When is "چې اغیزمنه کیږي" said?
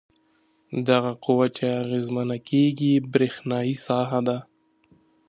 1.55-2.93